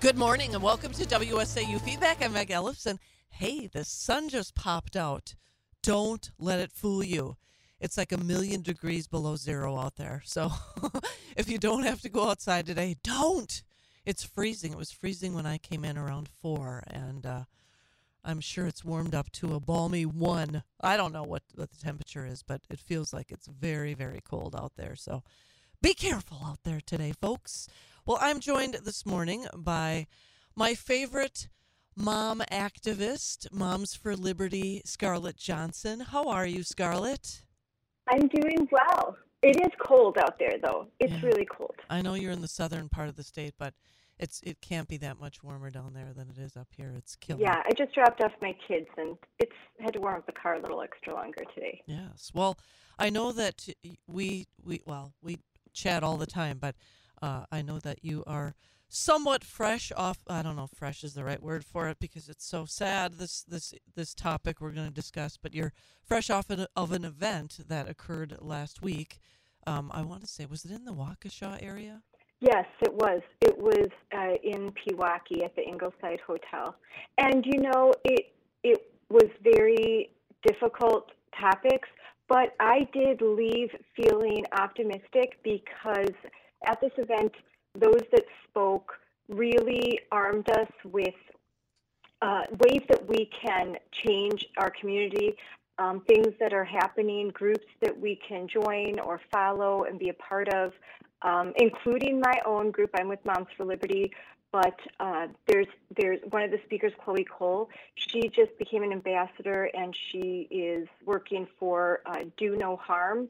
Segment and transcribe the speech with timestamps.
[0.00, 2.22] Good morning and welcome to WSAU Feedback.
[2.22, 2.98] I'm Meg Ellefson.
[3.30, 5.34] Hey, the sun just popped out.
[5.82, 7.36] Don't let it fool you.
[7.80, 10.22] It's like a million degrees below zero out there.
[10.26, 10.52] So
[11.36, 13.62] if you don't have to go outside today, don't.
[14.04, 14.72] It's freezing.
[14.72, 17.44] It was freezing when I came in around four, and uh,
[18.22, 20.62] I'm sure it's warmed up to a balmy one.
[20.80, 24.20] I don't know what, what the temperature is, but it feels like it's very, very
[24.20, 24.94] cold out there.
[24.94, 25.22] So
[25.80, 27.68] be careful out there today, folks.
[28.06, 30.06] Well, I'm joined this morning by
[30.54, 31.48] my favorite
[31.96, 35.98] mom activist, Moms for Liberty, Scarlett Johnson.
[35.98, 37.42] How are you, Scarlett?
[38.08, 39.16] I'm doing well.
[39.42, 40.86] It is cold out there, though.
[41.00, 41.22] It's Yeah.
[41.26, 41.74] really cold.
[41.90, 43.74] I know you're in the southern part of the state, but
[44.18, 46.94] it's it can't be that much warmer down there than it is up here.
[46.96, 47.42] It's killing.
[47.42, 50.54] Yeah, I just dropped off my kids, and it's had to warm up the car
[50.54, 51.82] a little extra longer today.
[51.86, 52.30] Yes.
[52.32, 52.56] Well,
[53.00, 53.68] I know that
[54.06, 55.40] we we well we
[55.72, 56.76] chat all the time, but
[57.22, 58.54] uh, I know that you are
[58.88, 60.18] somewhat fresh off.
[60.28, 63.14] I don't know if fresh is the right word for it because it's so sad.
[63.14, 65.72] This this this topic we're going to discuss, but you're
[66.04, 69.18] fresh off an, of an event that occurred last week.
[69.66, 72.02] Um, I want to say, was it in the Waukesha area?
[72.40, 73.22] Yes, it was.
[73.40, 76.76] It was uh, in Pewaukee at the Ingleside Hotel,
[77.18, 80.10] and you know, it it was very
[80.46, 81.88] difficult topics,
[82.28, 86.14] but I did leave feeling optimistic because
[86.64, 87.32] at this event,
[87.78, 88.92] those that spoke
[89.28, 91.14] really armed us with
[92.22, 95.34] uh, ways that we can change our community,
[95.78, 100.14] um, things that are happening, groups that we can join or follow and be a
[100.14, 100.72] part of,
[101.22, 102.90] um, including my own group.
[102.94, 104.10] I'm with Moms for Liberty,
[104.52, 107.68] but uh, there's there's one of the speakers, Chloe Cole.
[107.94, 113.28] She just became an ambassador, and she is working for uh, Do No Harm.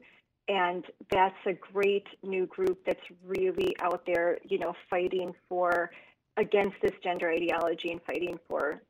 [0.49, 5.91] And that's a great new group that's really out there, you know, fighting for
[6.37, 8.81] against this gender ideology and fighting for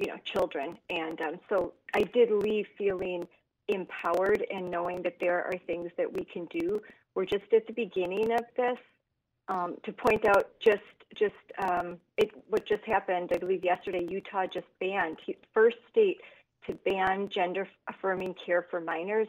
[0.00, 0.78] you know children.
[0.88, 3.26] And um, so i did leave feeling
[3.68, 6.80] empowered and knowing that there are things that we can do.
[7.14, 8.78] We're just at the beginning of this.
[9.48, 10.82] Um, to point out just
[11.16, 15.18] just um, it, what just happened i believe yesterday utah just banned
[15.52, 16.18] first state
[16.66, 19.26] to ban gender affirming care for minors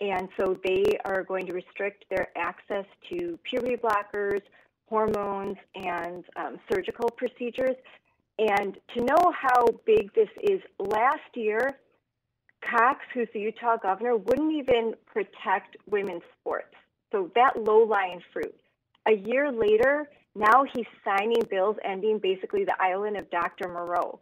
[0.00, 4.42] and so they are going to restrict their access to puberty blockers
[4.88, 7.76] hormones and um, surgical procedures.
[8.38, 11.78] And to know how big this is, last year,
[12.62, 16.74] Cox, who's the Utah governor, wouldn't even protect women's sports.
[17.12, 18.54] So that low lying fruit.
[19.06, 23.68] A year later, now he's signing bills ending basically the island of Dr.
[23.68, 24.20] Moreau.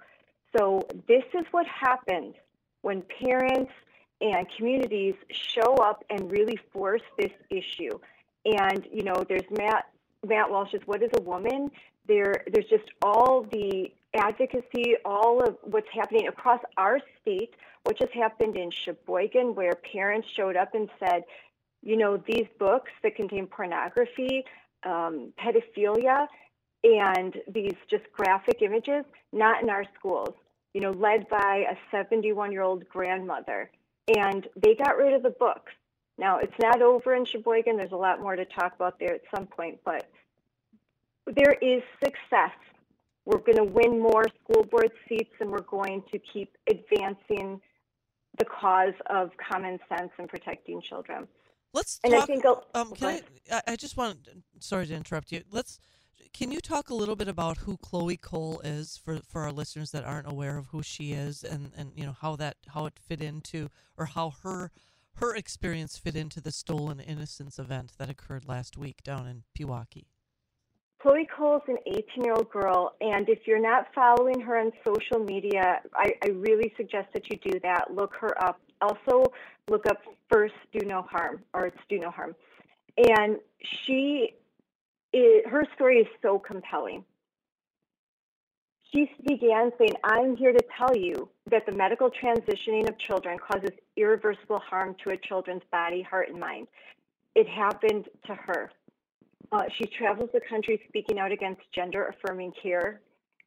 [0.57, 2.35] So this is what happens
[2.83, 3.73] when parents
[4.21, 7.99] and communities show up and really force this issue.
[8.45, 9.87] And, you know, there's Matt
[10.27, 11.71] Matt Walsh's What is a Woman?
[12.07, 18.13] There, there's just all the advocacy, all of what's happening across our state, what just
[18.13, 21.25] happened in Sheboygan, where parents showed up and said,
[21.83, 24.45] you know, these books that contain pornography,
[24.85, 26.27] um, pedophilia,
[26.83, 30.35] and these just graphic images, not in our schools,
[30.75, 33.71] you know, led by a 71 year old grandmother.
[34.15, 35.73] And they got rid of the books.
[36.19, 37.77] Now, it's not over in Sheboygan.
[37.77, 40.09] There's a lot more to talk about there at some point, but
[41.27, 42.53] there is success.
[43.25, 47.61] We're going to win more school board seats and we're going to keep advancing
[48.39, 51.27] the cause of common sense and protecting children.
[51.75, 52.27] Let's And I talk.
[52.29, 53.63] think I'll- um, can I?
[53.67, 54.29] I just want.
[54.61, 55.43] Sorry to interrupt you.
[55.51, 55.81] Let's.
[56.33, 59.91] Can you talk a little bit about who Chloe Cole is for, for our listeners
[59.93, 62.99] that aren't aware of who she is and, and you know how that how it
[62.99, 64.71] fit into or how her
[65.17, 70.07] her experience fit into the stolen innocence event that occurred last week down in Pewaukee.
[71.01, 74.73] Chloe Cole is an 18 year old girl, and if you're not following her on
[74.85, 77.95] social media, I, I really suggest that you do that.
[77.95, 78.61] Look her up.
[78.81, 79.25] Also,
[79.69, 79.99] look up
[80.31, 82.35] First Do No Harm, or it's Do No Harm.
[82.97, 83.37] And
[83.87, 84.35] she,
[85.17, 87.05] is, her story is so compelling.
[88.95, 93.71] She began saying, I'm here to tell you that the medical transitioning of children causes
[93.97, 96.69] irreversible harm to a children's body, heart, and mind.
[97.35, 98.71] It happened to her.
[99.53, 103.01] Uh, she travels the country speaking out against gender affirming care.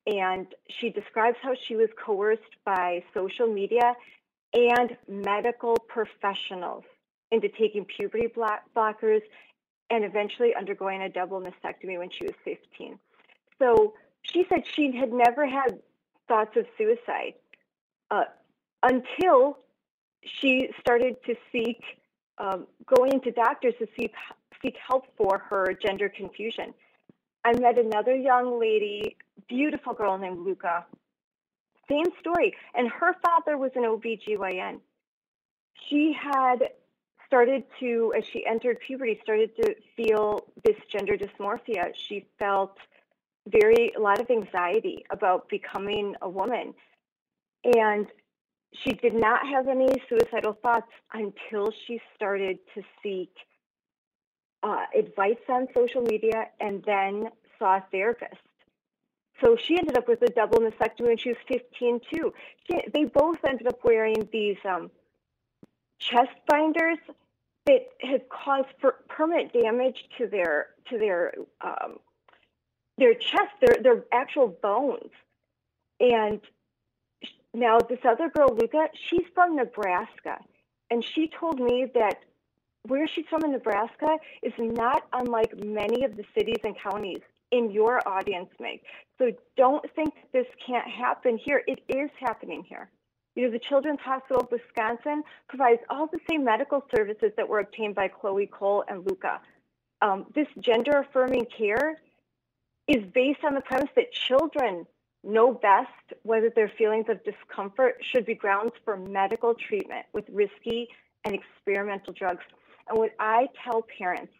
[0.07, 0.47] And
[0.79, 3.95] she describes how she was coerced by social media
[4.53, 6.83] and medical professionals
[7.31, 9.21] into taking puberty block- blockers
[9.89, 12.99] and eventually undergoing a double mastectomy when she was 15.
[13.57, 15.79] So she said she had never had
[16.27, 17.33] thoughts of suicide
[18.11, 18.25] uh,
[18.83, 19.57] until
[20.23, 21.81] she started to seek
[22.37, 24.13] um, going to doctors to seek
[24.61, 26.73] seek help for her gender confusion.
[27.45, 29.15] I met another young lady,
[29.47, 30.85] beautiful girl named Luka.
[31.89, 32.53] Same story.
[32.75, 34.79] And her father was an OBGYN.
[35.87, 36.69] She had
[37.29, 41.93] started to, as she entered puberty, started to feel this gender dysmorphia.
[41.93, 42.75] She felt
[43.47, 46.73] very, a lot of anxiety about becoming a woman.
[47.63, 48.07] And
[48.73, 53.31] she did not have any suicidal thoughts until she started to seek
[54.63, 57.29] uh, advice on social media and then
[57.59, 58.41] saw a therapist.
[59.41, 62.33] So she ended up with a double mastectomy when she was 15 too.
[62.65, 64.89] She, they both ended up wearing these um,
[65.99, 66.97] chest binders
[67.65, 71.97] that had caused per- permanent damage to their to their um,
[72.97, 75.11] their chest, their their actual bones.
[75.99, 76.41] And
[77.53, 80.37] now this other girl, Luka, she's from Nebraska,
[80.89, 82.19] and she told me that
[82.87, 87.71] where she's from in Nebraska is not unlike many of the cities and counties in
[87.71, 88.81] your audience, Meg.
[89.17, 91.61] So don't think this can't happen here.
[91.67, 92.89] It is happening here.
[93.35, 97.59] You know, the Children's Hospital of Wisconsin provides all the same medical services that were
[97.59, 99.39] obtained by Chloe Cole and Luka.
[100.01, 101.99] Um, this gender affirming care
[102.87, 104.85] is based on the premise that children
[105.23, 105.89] know best
[106.23, 110.87] whether their feelings of discomfort should be grounds for medical treatment with risky
[111.25, 112.43] and experimental drugs.
[112.87, 114.33] And what I tell parents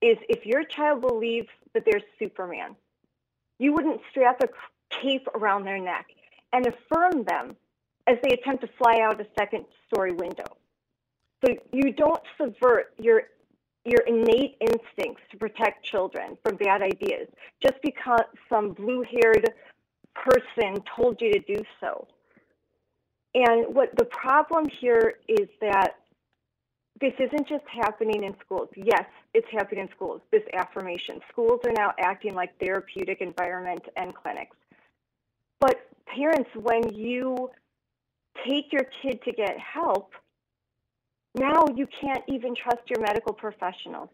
[0.00, 2.76] is if your child believes that they're Superman,
[3.58, 4.48] you wouldn't strap a
[5.02, 6.06] cape around their neck
[6.52, 7.56] and affirm them
[8.10, 10.44] as they attempt to fly out a second story window.
[11.44, 13.22] So you don't subvert your
[13.86, 17.28] your innate instincts to protect children from bad ideas
[17.62, 19.50] just because some blue-haired
[20.14, 22.06] person told you to do so.
[23.34, 25.94] And what the problem here is that
[27.00, 28.68] this isn't just happening in schools.
[28.76, 31.20] Yes, it's happening in schools, this affirmation.
[31.32, 34.56] Schools are now acting like therapeutic environment and clinics.
[35.58, 37.50] But parents, when you
[38.48, 40.12] take your kid to get help,
[41.38, 44.08] now you can't even trust your medical professionals.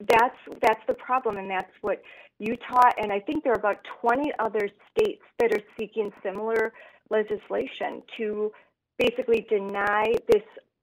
[0.00, 2.00] That's that's the problem, and that's what
[2.38, 6.72] Utah and I think there are about 20 other states that are seeking similar
[7.10, 8.52] legislation to
[8.98, 10.42] basically deny this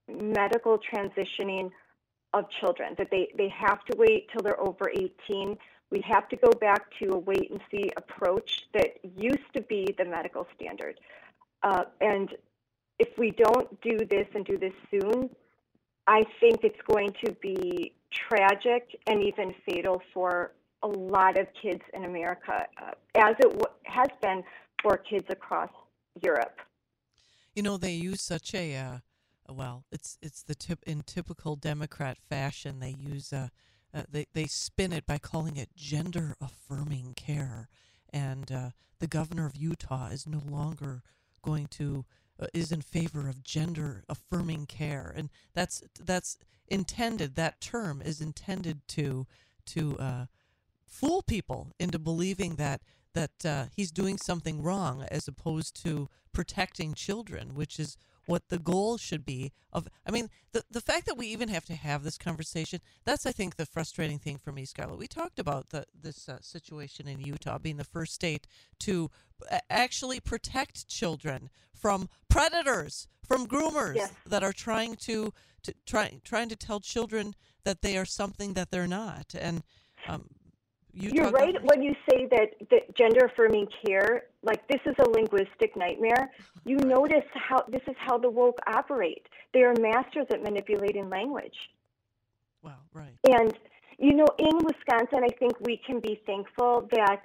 [0.09, 1.71] medical transitioning
[2.33, 5.57] of children, that they, they have to wait till they're over 18.
[5.91, 9.95] We have to go back to a wait and see approach that used to be
[9.97, 10.99] the medical standard.
[11.63, 12.33] Uh, and
[12.99, 15.29] if we don't do this and do this soon,
[16.07, 20.51] I think it's going to be tragic and even fatal for
[20.83, 24.43] a lot of kids in America, uh, as it w- has been
[24.81, 25.69] for kids across
[26.21, 26.59] Europe.
[27.55, 28.97] You know, they use such a uh,
[29.49, 32.79] well, it's it's the tip in typical Democrat fashion.
[32.79, 33.49] They use uh,
[33.93, 37.69] uh, they they spin it by calling it gender affirming care,
[38.11, 38.69] and uh,
[38.99, 41.03] the governor of Utah is no longer
[41.41, 42.05] going to
[42.53, 46.37] is in favor of gender affirming care, and that's that's
[46.67, 47.35] intended.
[47.35, 49.27] That term is intended to
[49.67, 50.25] to uh,
[50.85, 52.81] fool people into believing that
[53.15, 57.97] that uh, he's doing something wrong as opposed to protecting children, which is
[58.27, 61.65] what the goal should be of i mean the, the fact that we even have
[61.65, 65.37] to have this conversation that's i think the frustrating thing for me scarlett we talked
[65.37, 68.47] about the, this uh, situation in utah being the first state
[68.79, 69.11] to
[69.69, 74.13] actually protect children from predators from groomers yes.
[74.25, 78.71] that are trying to, to try, trying to tell children that they are something that
[78.71, 79.63] they're not and
[80.07, 80.27] um,
[80.95, 85.09] you are right when you say that, that gender affirming care, like this is a
[85.09, 86.31] linguistic nightmare.
[86.65, 89.27] You notice how this is how the woke operate.
[89.53, 91.57] They are masters at manipulating language.
[92.63, 93.13] Wow, right.
[93.29, 93.53] And
[93.97, 97.23] you know, in Wisconsin, I think we can be thankful that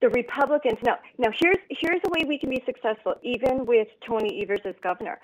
[0.00, 4.42] the Republicans now now here's here's a way we can be successful, even with Tony
[4.42, 5.18] Evers as governor.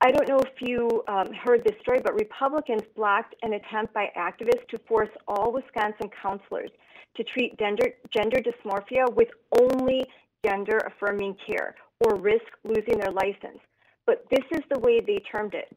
[0.00, 4.10] I don't know if you um, heard this story, but Republicans blocked an attempt by
[4.16, 6.70] activists to force all Wisconsin counselors
[7.16, 9.28] to treat gender, gender dysmorphia with
[9.60, 10.04] only
[10.44, 11.74] gender affirming care
[12.06, 13.58] or risk losing their license.
[14.06, 15.76] But this is the way they termed it.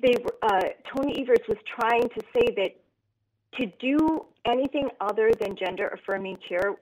[0.00, 0.60] They, uh,
[0.94, 2.76] Tony Evers was trying to say that
[3.60, 6.74] to do anything other than gender affirming care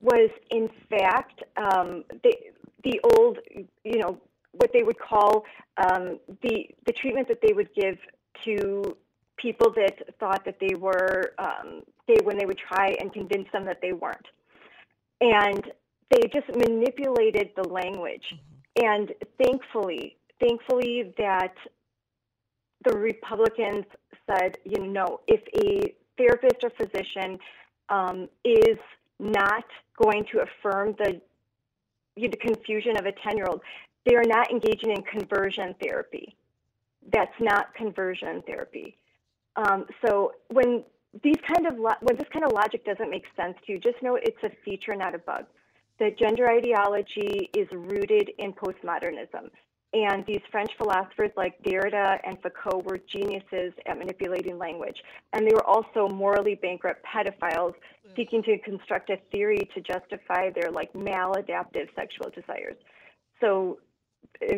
[0.00, 2.34] was, in fact, um, the,
[2.84, 3.38] the old,
[3.84, 4.18] you know,
[4.52, 5.44] what they would call
[5.76, 7.98] um, the the treatment that they would give
[8.44, 8.96] to
[9.36, 13.64] people that thought that they were um, they when they would try and convince them
[13.64, 14.26] that they weren't,
[15.20, 15.70] and
[16.10, 18.34] they just manipulated the language.
[18.34, 18.86] Mm-hmm.
[18.86, 21.54] And thankfully, thankfully that
[22.84, 23.84] the Republicans
[24.28, 27.38] said, you know, if a therapist or physician
[27.88, 28.78] um, is
[29.18, 29.64] not
[30.02, 31.20] going to affirm the,
[32.16, 33.60] the confusion of a 10 year old.
[34.06, 36.36] They are not engaging in conversion therapy.
[37.12, 38.96] That's not conversion therapy.
[39.56, 40.84] Um, so when
[41.22, 44.02] these kind of lo- when this kind of logic doesn't make sense to you, just
[44.02, 45.46] know it's a feature, not a bug.
[45.98, 49.50] The gender ideology is rooted in postmodernism.
[49.92, 55.02] And these French philosophers like Derrida and Foucault were geniuses at manipulating language.
[55.32, 57.74] And they were also morally bankrupt pedophiles
[58.14, 62.76] seeking to construct a theory to justify their like maladaptive sexual desires.
[63.40, 63.80] So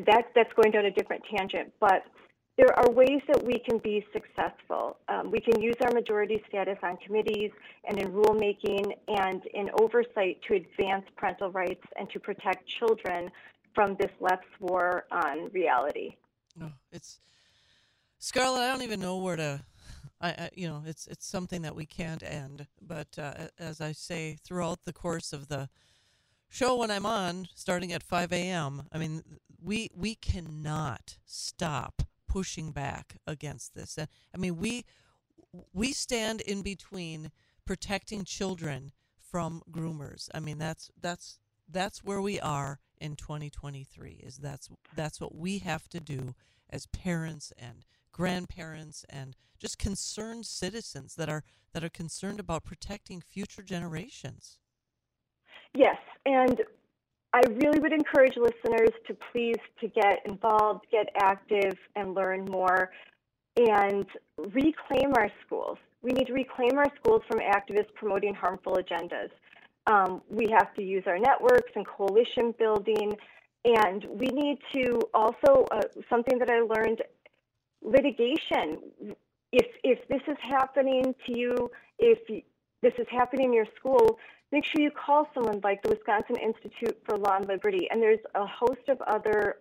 [0.06, 1.72] that's that's going down a different tangent.
[1.80, 2.04] But
[2.58, 4.98] there are ways that we can be successful.
[5.08, 7.50] Um, we can use our majority status on committees
[7.88, 13.30] and in rulemaking and in oversight to advance parental rights and to protect children
[13.74, 16.16] from this left's war on reality.
[16.56, 17.18] No, oh, it's
[18.18, 18.60] Scarlett.
[18.60, 19.62] I don't even know where to.
[20.20, 22.66] I, I, you know, it's it's something that we can't end.
[22.80, 25.70] But uh, as I say throughout the course of the
[26.52, 29.22] show, when I'm on, starting at 5 a.m., I mean,
[29.60, 33.96] we we cannot stop pushing back against this.
[33.96, 34.84] And I mean, we
[35.72, 37.30] we stand in between
[37.64, 40.28] protecting children from groomers.
[40.34, 41.38] I mean, that's that's
[41.70, 44.20] that's where we are in 2023.
[44.22, 46.34] Is that's that's what we have to do
[46.68, 53.22] as parents and grandparents and just concerned citizens that are that are concerned about protecting
[53.22, 54.58] future generations.
[55.74, 56.60] Yes, and
[57.32, 62.90] I really would encourage listeners to please to get involved, get active, and learn more,
[63.56, 64.06] and
[64.38, 65.78] reclaim our schools.
[66.02, 69.30] We need to reclaim our schools from activists promoting harmful agendas.
[69.86, 73.16] Um, we have to use our networks and coalition building,
[73.64, 77.02] and we need to also uh, something that I learned:
[77.80, 79.16] litigation.
[79.52, 82.18] If if this is happening to you, if
[82.82, 84.18] this is happening in your school,
[84.52, 87.88] make sure you call someone like the Wisconsin Institute for Law and Liberty.
[87.90, 89.56] And there's a host of other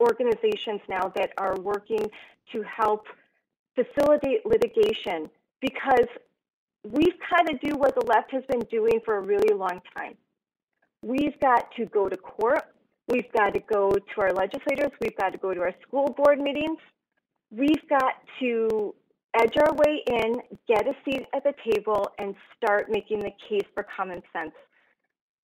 [0.00, 2.04] organizations now that are working
[2.52, 3.06] to help
[3.76, 6.08] facilitate litigation because
[6.82, 10.14] we've kind of do what the left has been doing for a really long time.
[11.02, 12.64] We've got to go to court.
[13.08, 14.90] We've got to go to our legislators.
[15.00, 16.78] We've got to go to our school board meetings.
[17.50, 18.94] We've got to
[19.34, 20.36] edge our way in,
[20.68, 24.54] get a seat at the table, and start making the case for common sense.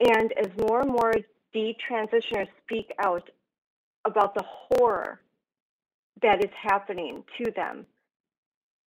[0.00, 1.14] And as more and more
[1.54, 3.28] detransitioners speak out
[4.06, 5.20] about the horror
[6.22, 7.86] that is happening to them,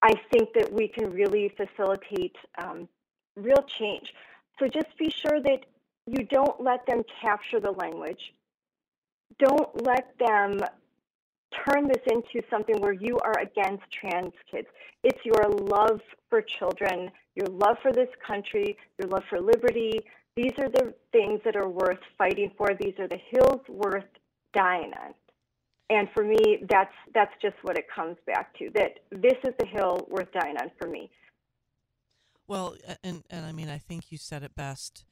[0.02, 2.88] I think that we can really facilitate um,
[3.36, 4.12] real change.
[4.58, 5.66] So just be sure that
[6.06, 8.34] you don't let them capture the language.
[9.38, 10.60] Don't let them
[11.66, 14.68] turn this into something where you are against trans kids.
[15.02, 20.00] It's your love for children, your love for this country, your love for liberty.
[20.36, 22.70] These are the things that are worth fighting for.
[22.80, 24.04] These are the hills worth
[24.54, 25.14] dying on.
[25.90, 28.70] And for me, that's that's just what it comes back to.
[28.74, 31.10] That this is the hill worth dying on for me.
[32.46, 35.04] Well, and and I mean, I think you said it best.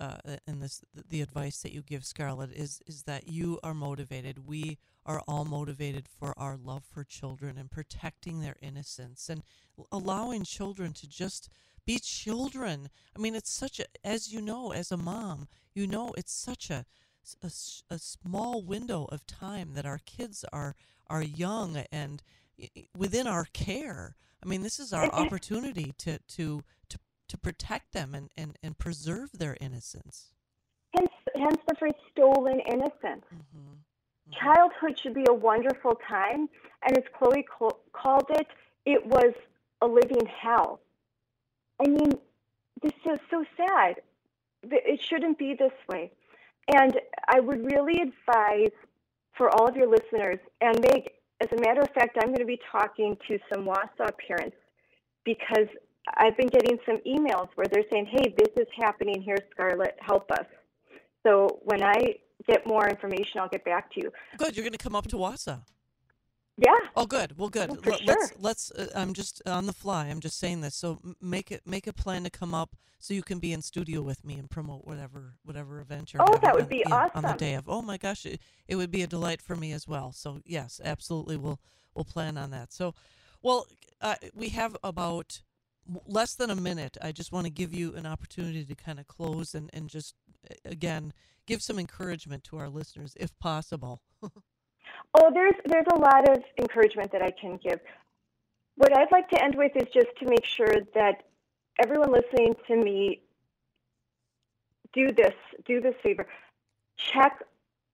[0.00, 4.46] Uh, and this the advice that you give Scarlett is is that you are motivated.
[4.46, 9.42] We are all motivated for our love for children and protecting their innocence and
[9.90, 11.48] allowing children to just
[11.88, 12.90] be children.
[13.16, 16.68] I mean, it's such a, as you know, as a mom, you know, it's such
[16.68, 16.84] a,
[17.42, 17.50] a,
[17.88, 20.76] a small window of time that our kids are,
[21.06, 22.22] are young and
[22.94, 24.16] within our care.
[24.44, 28.78] I mean, this is our opportunity to, to, to, to protect them and, and, and
[28.78, 30.32] preserve their innocence.
[30.94, 33.24] Hence, hence the phrase stolen innocence.
[33.34, 33.74] Mm-hmm
[34.32, 36.48] childhood should be a wonderful time.
[36.82, 37.44] And as Chloe
[37.92, 38.46] called it,
[38.84, 39.32] it was
[39.80, 40.80] a living hell.
[41.80, 42.12] I mean,
[42.82, 43.96] this is so sad.
[44.62, 46.10] It shouldn't be this way.
[46.74, 48.72] And I would really advise
[49.36, 52.44] for all of your listeners, and Meg, as a matter of fact, I'm going to
[52.44, 54.56] be talking to some Wausau parents
[55.24, 55.68] because
[56.14, 60.30] I've been getting some emails where they're saying, hey, this is happening here, Scarlett, help
[60.30, 60.46] us.
[61.26, 64.12] So when I get more information, I'll get back to you.
[64.36, 64.56] Good.
[64.56, 65.60] You're going to come up to Wausau.
[66.56, 66.72] Yeah.
[66.96, 67.38] Oh, good.
[67.38, 67.70] Well, good.
[67.70, 68.16] Well, for L- sure.
[68.16, 68.32] Let's.
[68.38, 68.70] Let's.
[68.72, 70.06] Uh, I'm just on the fly.
[70.06, 70.74] I'm just saying this.
[70.74, 71.62] So make it.
[71.64, 74.50] Make a plan to come up so you can be in studio with me and
[74.50, 76.22] promote whatever whatever event you're.
[76.22, 77.24] Oh, that would be yeah, awesome.
[77.24, 77.68] On the day of.
[77.68, 80.12] Oh my gosh, it, it would be a delight for me as well.
[80.12, 81.36] So yes, absolutely.
[81.36, 81.60] We'll
[81.94, 82.72] we'll plan on that.
[82.72, 82.92] So,
[83.40, 83.66] well,
[84.00, 85.42] uh, we have about
[86.06, 86.96] less than a minute.
[87.00, 90.14] I just want to give you an opportunity to kind of close and and just
[90.64, 91.12] again
[91.46, 94.02] give some encouragement to our listeners, if possible.
[94.22, 97.80] oh, there's there's a lot of encouragement that I can give.
[98.76, 101.24] What I'd like to end with is just to make sure that
[101.82, 103.22] everyone listening to me,
[104.92, 106.26] do this, do this favor.
[106.96, 107.42] Check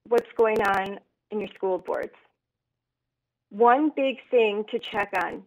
[0.08, 0.98] what's going on
[1.30, 2.12] in your school boards.
[3.50, 5.42] One big thing to check on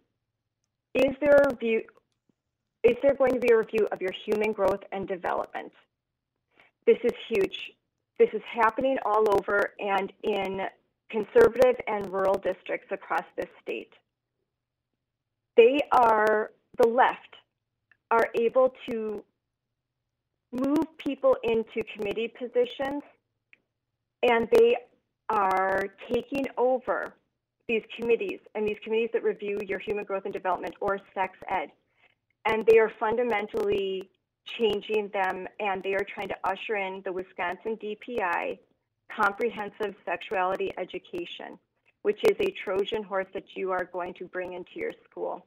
[0.93, 1.83] is there a review
[2.87, 5.73] is there going to be a review of your human growth and development?
[6.85, 7.71] This is huge.
[8.17, 10.61] This is happening all over and in
[11.09, 13.91] conservative and rural districts across this state.
[15.57, 16.51] They are,
[16.81, 17.35] the left,
[18.09, 19.21] are able to
[20.53, 23.03] move people into committee positions
[24.23, 24.77] and they
[25.29, 27.13] are taking over
[27.67, 31.69] these committees and these committees that review your human growth and development or sex ed.
[32.49, 34.09] And they are fundamentally
[34.45, 38.57] changing them and they are trying to usher in the Wisconsin DPI
[39.13, 41.59] comprehensive sexuality education,
[42.03, 45.45] which is a Trojan horse that you are going to bring into your school.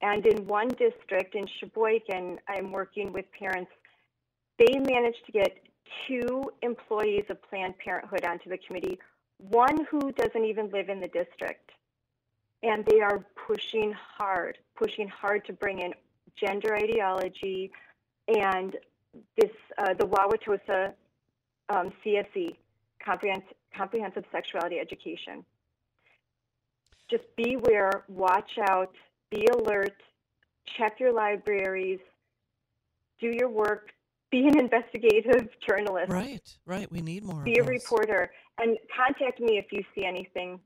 [0.00, 3.70] And in one district in Sheboygan, I'm working with parents.
[4.58, 5.58] They managed to get
[6.08, 8.98] two employees of Planned Parenthood onto the committee,
[9.38, 11.70] one who doesn't even live in the district.
[12.64, 15.94] And they are pushing hard, pushing hard to bring in
[16.38, 17.70] gender ideology
[18.28, 18.76] and
[19.36, 20.92] this uh, the Wauwatosa
[21.68, 22.56] um, CSE,
[23.04, 25.44] comprehensive, comprehensive sexuality education.
[27.10, 28.94] Just beware, watch out,
[29.30, 29.96] be alert,
[30.78, 31.98] check your libraries,
[33.20, 33.90] do your work,
[34.30, 36.10] be an investigative journalist.
[36.10, 36.90] Right, right.
[36.90, 37.42] We need more.
[37.42, 40.58] Be a reporter and contact me if you see anything,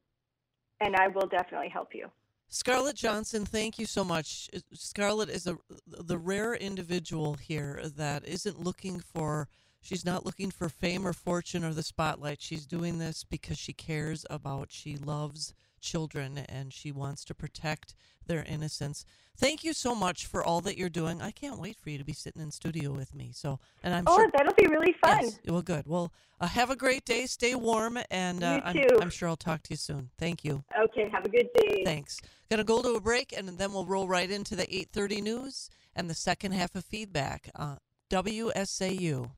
[0.80, 2.08] and I will definitely help you.
[2.48, 4.48] Scarlett Johnson, thank you so much.
[4.72, 9.48] Scarlett is a the rare individual here that isn't looking for
[9.80, 12.40] she's not looking for fame or fortune or the spotlight.
[12.40, 17.94] She's doing this because she cares about she loves children and she wants to protect
[18.26, 19.04] their innocence.
[19.38, 21.20] Thank you so much for all that you're doing.
[21.20, 23.32] I can't wait for you to be sitting in studio with me.
[23.34, 25.24] So, and I'm oh, sure that'll be really fun.
[25.24, 25.86] Yes, well, good.
[25.86, 27.26] Well, uh, have a great day.
[27.26, 30.10] Stay warm, and uh, I'm, I'm, sure I'll talk to you soon.
[30.18, 30.64] Thank you.
[30.84, 31.08] Okay.
[31.10, 31.82] Have a good day.
[31.84, 32.18] Thanks.
[32.50, 36.08] Gonna go to a break, and then we'll roll right into the 8:30 news and
[36.08, 37.50] the second half of feedback.
[37.54, 37.76] Uh,
[38.10, 39.30] WSAU.